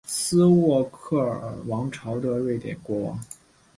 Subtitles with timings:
[0.03, 3.19] 斯渥克尔王朝的瑞典国王。